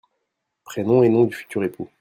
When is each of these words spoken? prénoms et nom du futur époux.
prénoms 0.63 1.03
et 1.03 1.09
nom 1.09 1.25
du 1.25 1.35
futur 1.35 1.63
époux. 1.63 1.87